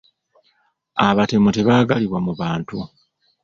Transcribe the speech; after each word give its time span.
Abatemu 1.07 1.49
tebaagalibwa 1.55 2.19
mu 2.25 2.33
bantu. 2.39 2.77